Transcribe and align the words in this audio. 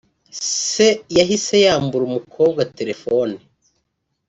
se 0.71 0.87
yahise 1.17 1.55
yambura 1.65 2.03
umukobwa 2.05 2.61
telefone 2.77 3.37